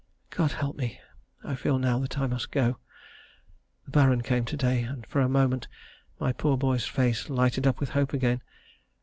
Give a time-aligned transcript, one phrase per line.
[0.31, 0.99] God help me,
[1.43, 2.79] I feel now that I must go....
[3.85, 5.67] The Baron came to day, and for a moment
[6.19, 8.41] my poor boy's face lighted up with hope again.